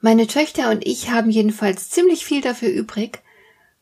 Meine 0.00 0.26
Töchter 0.26 0.70
und 0.70 0.86
ich 0.86 1.10
haben 1.10 1.30
jedenfalls 1.30 1.90
ziemlich 1.90 2.24
viel 2.24 2.40
dafür 2.40 2.70
übrig, 2.70 3.20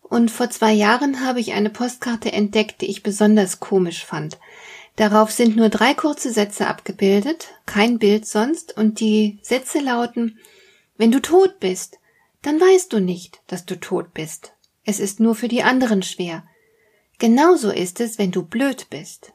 und 0.08 0.30
vor 0.30 0.50
zwei 0.50 0.72
Jahren 0.72 1.26
habe 1.26 1.40
ich 1.40 1.52
eine 1.52 1.68
Postkarte 1.68 2.32
entdeckt, 2.32 2.80
die 2.80 2.86
ich 2.86 3.02
besonders 3.02 3.58
komisch 3.58 4.04
fand. 4.04 4.38
Darauf 4.94 5.30
sind 5.32 5.56
nur 5.56 5.68
drei 5.68 5.94
kurze 5.94 6.32
Sätze 6.32 6.68
abgebildet, 6.68 7.48
kein 7.66 7.98
Bild 7.98 8.24
sonst, 8.24 8.76
und 8.76 9.00
die 9.00 9.38
Sätze 9.42 9.80
lauten 9.80 10.38
Wenn 10.96 11.10
du 11.10 11.20
tot 11.20 11.60
bist, 11.60 11.98
dann 12.42 12.60
weißt 12.60 12.92
du 12.92 13.00
nicht, 13.00 13.40
dass 13.48 13.66
du 13.66 13.78
tot 13.78 14.14
bist. 14.14 14.52
Es 14.84 15.00
ist 15.00 15.18
nur 15.18 15.34
für 15.34 15.48
die 15.48 15.64
anderen 15.64 16.02
schwer. 16.02 16.44
Genauso 17.18 17.70
ist 17.70 18.00
es, 18.00 18.18
wenn 18.18 18.30
du 18.30 18.42
blöd 18.42 18.86
bist. 18.88 19.32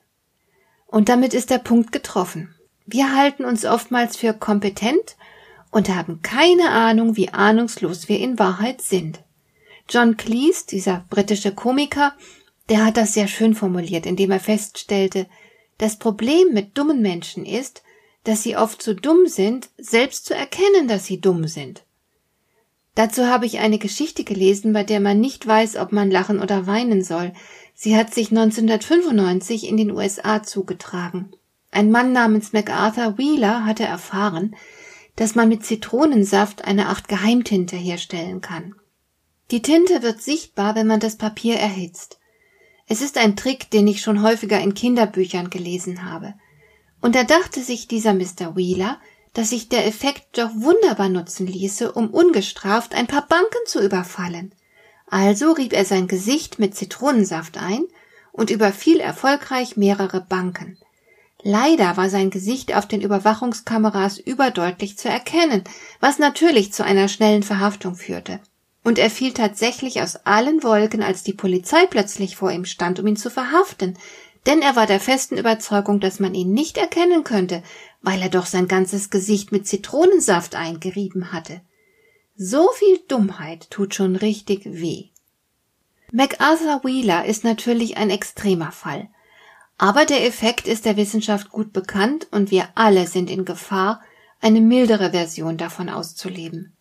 Und 0.87 1.09
damit 1.09 1.33
ist 1.33 1.49
der 1.49 1.59
Punkt 1.59 1.91
getroffen. 1.91 2.55
Wir 2.85 3.15
halten 3.15 3.45
uns 3.45 3.65
oftmals 3.65 4.17
für 4.17 4.33
kompetent 4.33 5.15
und 5.71 5.89
haben 5.89 6.21
keine 6.21 6.69
Ahnung, 6.69 7.15
wie 7.15 7.29
ahnungslos 7.29 8.09
wir 8.09 8.19
in 8.19 8.37
Wahrheit 8.37 8.81
sind. 8.81 9.21
John 9.89 10.17
Cleese, 10.17 10.67
dieser 10.69 11.05
britische 11.09 11.53
Komiker, 11.53 12.13
der 12.69 12.85
hat 12.85 12.97
das 12.97 13.13
sehr 13.13 13.27
schön 13.27 13.55
formuliert, 13.55 14.05
indem 14.05 14.31
er 14.31 14.39
feststellte, 14.39 15.27
das 15.77 15.97
Problem 15.97 16.53
mit 16.53 16.77
dummen 16.77 17.01
Menschen 17.01 17.45
ist, 17.45 17.81
dass 18.23 18.43
sie 18.43 18.55
oft 18.55 18.81
zu 18.81 18.93
dumm 18.93 19.27
sind, 19.27 19.69
selbst 19.77 20.25
zu 20.25 20.35
erkennen, 20.35 20.87
dass 20.87 21.05
sie 21.05 21.19
dumm 21.19 21.47
sind. 21.47 21.83
Dazu 22.93 23.25
habe 23.25 23.45
ich 23.45 23.59
eine 23.59 23.79
Geschichte 23.79 24.23
gelesen, 24.23 24.73
bei 24.73 24.83
der 24.83 24.99
man 24.99 25.19
nicht 25.19 25.47
weiß, 25.47 25.77
ob 25.77 25.91
man 25.91 26.11
lachen 26.11 26.39
oder 26.39 26.67
weinen 26.67 27.03
soll. 27.03 27.33
Sie 27.73 27.95
hat 27.95 28.13
sich 28.13 28.29
1995 28.29 29.67
in 29.67 29.77
den 29.77 29.91
USA 29.91 30.43
zugetragen. 30.43 31.31
Ein 31.71 31.89
Mann 31.89 32.11
namens 32.11 32.53
MacArthur 32.53 33.17
Wheeler 33.17 33.65
hatte 33.65 33.85
erfahren, 33.85 34.55
dass 35.21 35.35
man 35.35 35.49
mit 35.49 35.63
Zitronensaft 35.63 36.65
eine 36.65 36.87
Art 36.87 37.07
Geheimtinte 37.07 37.75
herstellen 37.75 38.41
kann. 38.41 38.73
Die 39.51 39.61
Tinte 39.61 40.01
wird 40.01 40.19
sichtbar, 40.19 40.73
wenn 40.73 40.87
man 40.87 40.99
das 40.99 41.15
Papier 41.15 41.57
erhitzt. 41.57 42.17
Es 42.87 43.03
ist 43.03 43.19
ein 43.19 43.35
Trick, 43.35 43.69
den 43.69 43.85
ich 43.87 44.01
schon 44.01 44.23
häufiger 44.23 44.59
in 44.59 44.73
Kinderbüchern 44.73 45.51
gelesen 45.51 46.09
habe. 46.09 46.33
Und 47.01 47.13
da 47.13 47.23
dachte 47.23 47.61
sich 47.61 47.87
dieser 47.87 48.15
Mr. 48.15 48.55
Wheeler, 48.55 48.99
dass 49.35 49.51
sich 49.51 49.69
der 49.69 49.85
Effekt 49.85 50.39
doch 50.39 50.49
wunderbar 50.55 51.09
nutzen 51.09 51.45
ließe, 51.45 51.91
um 51.91 52.09
ungestraft 52.09 52.95
ein 52.95 53.05
paar 53.05 53.27
Banken 53.27 53.67
zu 53.67 53.79
überfallen. 53.79 54.55
Also 55.05 55.51
rieb 55.51 55.73
er 55.73 55.85
sein 55.85 56.07
Gesicht 56.07 56.57
mit 56.57 56.73
Zitronensaft 56.73 57.59
ein 57.59 57.83
und 58.31 58.49
überfiel 58.49 58.99
erfolgreich 58.99 59.77
mehrere 59.77 60.21
Banken. 60.21 60.79
Leider 61.43 61.97
war 61.97 62.09
sein 62.09 62.29
Gesicht 62.29 62.75
auf 62.75 62.87
den 62.87 63.01
Überwachungskameras 63.01 64.19
überdeutlich 64.19 64.97
zu 64.97 65.09
erkennen, 65.09 65.63
was 65.99 66.19
natürlich 66.19 66.71
zu 66.71 66.83
einer 66.83 67.07
schnellen 67.07 67.43
Verhaftung 67.43 67.95
führte. 67.95 68.39
Und 68.83 68.99
er 68.99 69.09
fiel 69.09 69.33
tatsächlich 69.33 70.01
aus 70.01 70.17
allen 70.25 70.63
Wolken, 70.63 71.03
als 71.03 71.23
die 71.23 71.33
Polizei 71.33 71.85
plötzlich 71.87 72.35
vor 72.35 72.51
ihm 72.51 72.65
stand, 72.65 72.99
um 72.99 73.07
ihn 73.07 73.17
zu 73.17 73.29
verhaften, 73.29 73.97
denn 74.45 74.61
er 74.61 74.75
war 74.75 74.87
der 74.87 74.99
festen 74.99 75.37
Überzeugung, 75.37 75.99
dass 75.99 76.19
man 76.19 76.33
ihn 76.33 76.51
nicht 76.51 76.77
erkennen 76.77 77.23
könnte, 77.23 77.61
weil 78.01 78.21
er 78.21 78.29
doch 78.29 78.47
sein 78.47 78.67
ganzes 78.67 79.09
Gesicht 79.11 79.51
mit 79.51 79.67
Zitronensaft 79.67 80.55
eingerieben 80.55 81.31
hatte. 81.31 81.61
So 82.35 82.69
viel 82.73 82.99
Dummheit 83.07 83.69
tut 83.69 83.93
schon 83.93 84.15
richtig 84.15 84.65
weh. 84.65 85.09
MacArthur 86.11 86.81
Wheeler 86.83 87.25
ist 87.25 87.43
natürlich 87.43 87.97
ein 87.97 88.09
extremer 88.09 88.71
Fall. 88.71 89.09
Aber 89.81 90.05
der 90.05 90.27
Effekt 90.27 90.67
ist 90.67 90.85
der 90.85 90.95
Wissenschaft 90.95 91.49
gut 91.49 91.73
bekannt 91.73 92.27
und 92.29 92.51
wir 92.51 92.69
alle 92.75 93.07
sind 93.07 93.31
in 93.31 93.45
Gefahr, 93.45 93.99
eine 94.39 94.61
mildere 94.61 95.09
Version 95.09 95.57
davon 95.57 95.89
auszuleben. 95.89 96.73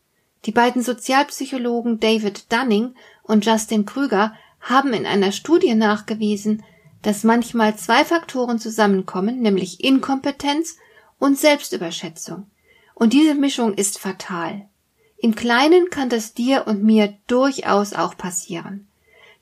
Die 0.44 0.52
beiden 0.52 0.82
Sozialpsychologen 0.82 1.98
David 1.98 2.52
Dunning 2.52 2.94
und 3.22 3.46
Justin 3.46 3.86
Krüger 3.86 4.34
haben 4.60 4.92
in 4.92 5.06
einer 5.06 5.32
Studie 5.32 5.74
nachgewiesen, 5.74 6.62
dass 7.00 7.24
manchmal 7.24 7.74
zwei 7.76 8.04
Faktoren 8.04 8.58
zusammenkommen, 8.58 9.40
nämlich 9.40 9.82
Inkompetenz 9.82 10.76
und 11.18 11.38
Selbstüberschätzung. 11.38 12.50
Und 12.94 13.14
diese 13.14 13.34
Mischung 13.34 13.72
ist 13.72 13.98
fatal. 13.98 14.68
Im 15.16 15.34
Kleinen 15.34 15.88
kann 15.88 16.10
das 16.10 16.34
dir 16.34 16.66
und 16.66 16.84
mir 16.84 17.16
durchaus 17.28 17.94
auch 17.94 18.18
passieren. 18.18 18.89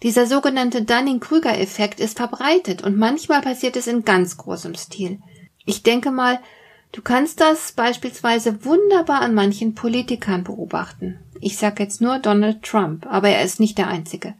Dieser 0.02 0.26
sogenannte 0.26 0.82
Dunning-Krüger-Effekt 0.82 1.98
ist 1.98 2.18
verbreitet 2.18 2.82
und 2.82 2.96
manchmal 2.96 3.42
passiert 3.42 3.76
es 3.76 3.88
in 3.88 4.04
ganz 4.04 4.36
großem 4.36 4.74
Stil. 4.74 5.18
Ich 5.64 5.82
denke 5.82 6.12
mal, 6.12 6.38
du 6.92 7.02
kannst 7.02 7.40
das 7.40 7.72
beispielsweise 7.72 8.64
wunderbar 8.64 9.22
an 9.22 9.34
manchen 9.34 9.74
Politikern 9.74 10.44
beobachten. 10.44 11.18
Ich 11.40 11.56
sage 11.56 11.82
jetzt 11.82 12.00
nur 12.00 12.18
Donald 12.20 12.62
Trump, 12.62 13.06
aber 13.06 13.28
er 13.28 13.42
ist 13.42 13.58
nicht 13.58 13.76
der 13.76 13.88
Einzige. 13.88 14.34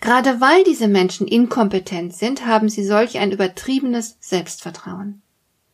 Gerade 0.00 0.40
weil 0.40 0.64
diese 0.64 0.88
Menschen 0.88 1.26
inkompetent 1.26 2.14
sind, 2.14 2.46
haben 2.46 2.68
sie 2.68 2.84
solch 2.84 3.18
ein 3.18 3.32
übertriebenes 3.32 4.16
Selbstvertrauen. 4.20 5.22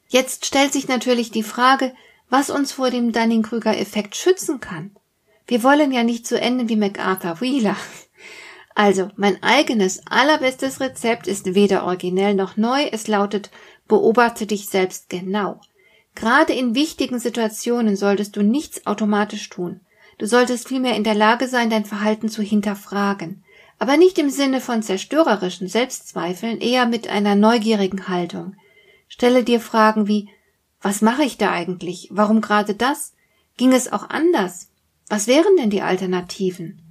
Jetzt 0.08 0.47
stellt 0.47 0.72
sich 0.72 0.88
natürlich 0.88 1.30
die 1.30 1.42
Frage, 1.42 1.92
was 2.30 2.50
uns 2.50 2.72
vor 2.72 2.91
dem 2.91 3.12
Dunning-Krüger-Effekt 3.12 4.16
schützen 4.16 4.60
kann. 4.60 4.91
Wir 5.47 5.62
wollen 5.62 5.92
ja 5.92 6.03
nicht 6.03 6.26
so 6.26 6.36
enden 6.36 6.69
wie 6.69 6.76
MacArthur 6.76 7.41
Wheeler. 7.41 7.76
Also, 8.74 9.08
mein 9.16 9.40
eigenes 9.42 10.02
allerbestes 10.06 10.80
Rezept 10.80 11.28
ist 11.28 11.54
weder 11.54 11.84
originell 11.84 12.34
noch 12.34 12.56
neu. 12.56 12.84
Es 12.90 13.06
lautet, 13.06 13.50
beobachte 13.86 14.46
dich 14.46 14.68
selbst 14.68 15.08
genau. 15.08 15.60
Gerade 16.14 16.52
in 16.52 16.74
wichtigen 16.74 17.18
Situationen 17.18 17.96
solltest 17.96 18.36
du 18.36 18.42
nichts 18.42 18.86
automatisch 18.86 19.48
tun. 19.48 19.80
Du 20.18 20.26
solltest 20.26 20.68
vielmehr 20.68 20.96
in 20.96 21.04
der 21.04 21.14
Lage 21.14 21.48
sein, 21.48 21.70
dein 21.70 21.84
Verhalten 21.84 22.28
zu 22.28 22.42
hinterfragen. 22.42 23.44
Aber 23.78 23.96
nicht 23.96 24.18
im 24.18 24.30
Sinne 24.30 24.60
von 24.60 24.82
zerstörerischen 24.82 25.68
Selbstzweifeln, 25.68 26.60
eher 26.60 26.86
mit 26.86 27.08
einer 27.08 27.34
neugierigen 27.34 28.08
Haltung. 28.08 28.54
Stelle 29.08 29.44
dir 29.44 29.60
Fragen 29.60 30.06
wie, 30.06 30.28
was 30.80 31.00
mache 31.00 31.22
ich 31.24 31.38
da 31.38 31.50
eigentlich? 31.50 32.08
Warum 32.12 32.41
gerade 32.41 32.74
das? 32.74 33.14
Ging 33.56 33.72
es 33.72 33.92
auch 33.92 34.08
anders? 34.10 34.68
Was 35.08 35.26
wären 35.26 35.56
denn 35.56 35.70
die 35.70 35.82
Alternativen? 35.82 36.84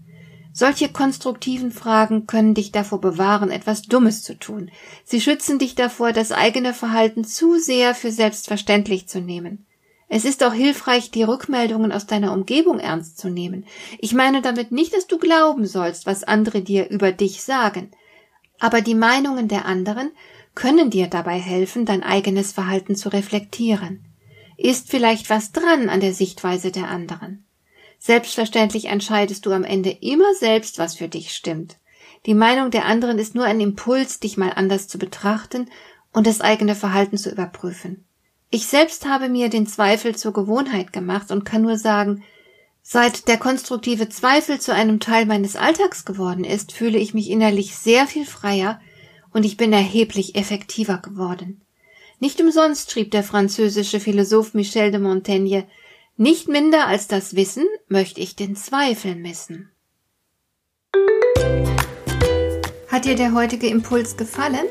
Solche 0.56 0.90
konstruktiven 0.90 1.72
Fragen 1.72 2.28
können 2.28 2.54
dich 2.54 2.72
davor 2.72 3.02
bewahren, 3.02 3.50
etwas 3.50 3.82
Dummes 3.82 4.22
zu 4.22 4.38
tun. 4.38 4.70
Sie 5.04 5.20
schützen 5.20 5.58
dich 5.58 5.74
davor, 5.74 6.14
das 6.14 6.32
eigene 6.32 6.76
Verhalten 6.76 7.26
zu 7.26 7.58
sehr 7.58 7.96
für 7.96 8.12
selbstverständlich 8.12 9.08
zu 9.08 9.20
nehmen. 9.20 9.66
Es 10.10 10.26
ist 10.26 10.44
auch 10.44 10.54
hilfreich, 10.54 11.10
die 11.10 11.24
Rückmeldungen 11.24 11.92
aus 11.92 12.06
deiner 12.06 12.34
Umgebung 12.34 12.78
ernst 12.78 13.18
zu 13.18 13.30
nehmen. 13.30 13.66
Ich 13.98 14.14
meine 14.14 14.44
damit 14.44 14.72
nicht, 14.72 14.94
dass 14.94 15.08
du 15.08 15.18
glauben 15.18 15.66
sollst, 15.66 16.06
was 16.06 16.24
andere 16.24 16.62
dir 16.62 16.88
über 16.92 17.12
dich 17.12 17.42
sagen. 17.42 17.90
Aber 18.60 18.82
die 18.82 18.94
Meinungen 18.94 19.48
der 19.48 19.66
anderen 19.66 20.12
können 20.54 20.92
dir 20.92 21.08
dabei 21.08 21.40
helfen, 21.40 21.86
dein 21.86 22.04
eigenes 22.04 22.52
Verhalten 22.52 22.96
zu 22.96 23.10
reflektieren. 23.10 24.06
Ist 24.56 24.92
vielleicht 24.92 25.32
was 25.32 25.52
dran 25.52 25.90
an 25.90 26.00
der 26.00 26.14
Sichtweise 26.14 26.70
der 26.70 26.90
anderen? 26.90 27.44
Selbstverständlich 28.06 28.88
entscheidest 28.88 29.46
du 29.46 29.54
am 29.54 29.64
Ende 29.64 29.90
immer 29.90 30.34
selbst, 30.38 30.78
was 30.78 30.96
für 30.96 31.08
dich 31.08 31.34
stimmt. 31.34 31.78
Die 32.26 32.34
Meinung 32.34 32.70
der 32.70 32.84
anderen 32.84 33.18
ist 33.18 33.34
nur 33.34 33.46
ein 33.46 33.62
Impuls, 33.62 34.20
dich 34.20 34.36
mal 34.36 34.52
anders 34.54 34.90
zu 34.90 34.98
betrachten 34.98 35.70
und 36.12 36.28
das 36.28 36.42
eigene 36.42 36.76
Verhalten 36.76 37.18
zu 37.18 37.32
überprüfen. 37.32 38.04
Ich 38.50 38.68
selbst 38.68 39.08
habe 39.08 39.30
mir 39.30 39.48
den 39.48 39.68
Zweifel 39.68 40.18
zur 40.18 40.34
Gewohnheit 40.34 40.92
gemacht 40.92 41.32
und 41.32 41.46
kann 41.46 41.62
nur 41.62 41.78
sagen, 41.78 42.26
seit 42.82 43.30
der 43.30 43.38
konstruktive 43.38 44.10
Zweifel 44.10 44.60
zu 44.60 44.74
einem 44.74 45.00
Teil 45.00 45.26
meines 45.26 45.56
Alltags 45.56 46.04
geworden 46.04 46.44
ist, 46.44 46.74
fühle 46.74 46.98
ich 46.98 47.14
mich 47.14 47.30
innerlich 47.30 47.74
sehr 47.78 48.06
viel 48.06 48.26
freier 48.26 48.82
und 49.32 49.46
ich 49.46 49.56
bin 49.56 49.72
erheblich 49.72 50.36
effektiver 50.36 50.98
geworden. 50.98 51.62
Nicht 52.20 52.42
umsonst 52.42 52.92
schrieb 52.92 53.12
der 53.12 53.24
französische 53.24 54.02
Philosoph 54.02 54.54
Michel 54.54 54.92
de 54.92 55.00
Montaigne, 55.00 55.64
nicht 56.16 56.48
minder 56.48 56.88
als 56.88 57.08
das 57.08 57.36
Wissen 57.36 57.66
möchte 57.88 58.22
ich 58.22 58.36
den 58.36 58.56
Zweifel 58.56 59.16
missen. 59.16 59.72
Hat 62.88 63.06
dir 63.06 63.16
der 63.16 63.34
heutige 63.34 63.68
Impuls 63.68 64.16
gefallen? 64.16 64.68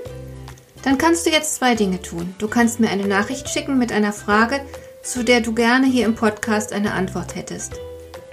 Dann 0.85 0.99
kannst 0.99 1.27
du 1.27 1.31
jetzt 1.31 1.57
zwei 1.57 1.75
Dinge 1.75 2.01
tun. 2.01 2.35
Du 2.39 2.47
kannst 2.47 2.79
mir 2.79 2.91
eine 2.91 3.07
Nachricht 3.07 3.49
schicken 3.49 3.79
mit 3.79 3.91
einer 3.91 4.13
Frage, 4.13 4.65
zu 5.03 5.25
der 5.25 5.41
du 5.41 5.53
gerne 5.53 5.87
hier 5.87 6.07
im 6.07 6.15
Podcast 6.15 6.73
eine 6.73 6.93
Antwort 6.93 7.35
hättest. 7.35 7.75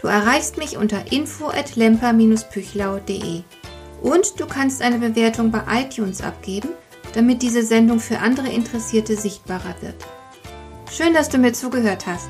Du 0.02 0.08
erreichst 0.08 0.58
mich 0.58 0.78
unter 0.78 1.12
info 1.12 1.48
at 1.48 1.76
lemper-püchlau.de. 1.76 3.42
Und 4.02 4.40
du 4.40 4.46
kannst 4.46 4.82
eine 4.82 5.00
Bewertung 5.00 5.52
bei 5.52 5.64
iTunes 5.82 6.22
abgeben, 6.22 6.70
damit 7.14 7.42
diese 7.42 7.64
Sendung 7.64 8.00
für 8.00 8.20
andere 8.20 8.50
Interessierte 8.50 9.16
sichtbarer 9.16 9.76
wird. 9.82 9.96
Schön, 10.92 11.14
dass 11.14 11.30
du 11.30 11.40
mir 11.40 11.54
zugehört 11.54 12.06
hast. 12.06 12.30